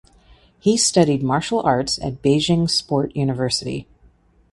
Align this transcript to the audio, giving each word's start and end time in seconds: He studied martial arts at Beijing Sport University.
He 0.59 0.77
studied 0.77 1.21
martial 1.21 1.59
arts 1.63 1.99
at 1.99 2.23
Beijing 2.23 2.67
Sport 2.67 3.15
University. 3.15 3.87